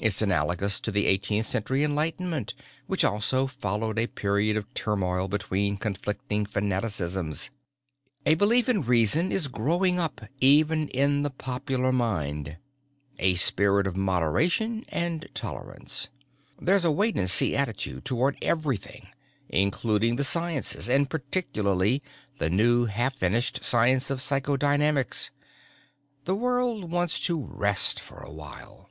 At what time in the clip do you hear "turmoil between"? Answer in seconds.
4.72-5.76